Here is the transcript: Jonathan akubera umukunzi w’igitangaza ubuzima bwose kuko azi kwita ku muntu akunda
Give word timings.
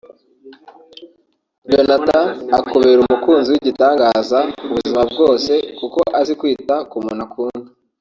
Jonathan 1.71 2.25
akubera 2.57 2.99
umukunzi 3.01 3.47
w’igitangaza 3.51 4.39
ubuzima 4.65 5.01
bwose 5.11 5.53
kuko 5.77 5.99
azi 6.19 6.33
kwita 6.39 6.75
ku 6.89 6.97
muntu 7.03 7.21
akunda 7.27 7.69